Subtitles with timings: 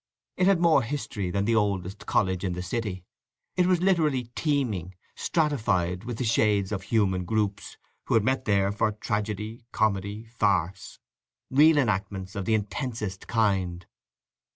[0.35, 3.05] It had more history than the oldest college in the city.
[3.55, 7.77] It was literally teeming, stratified, with the shades of human groups,
[8.07, 10.97] who had met there for tragedy, comedy, farce;
[11.51, 13.85] real enactments of the intensest kind.